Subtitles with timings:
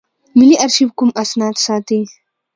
[0.37, 1.99] ملي آرشیف کوم اسناد ساتي؟